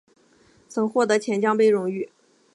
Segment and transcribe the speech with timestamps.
[0.67, 2.09] 曾获得钱江杯荣誉。